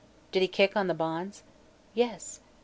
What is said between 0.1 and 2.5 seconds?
"Did he kick on the bonds?" "Yes."